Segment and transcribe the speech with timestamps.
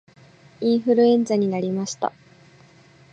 [0.61, 2.11] インフルエンザになりました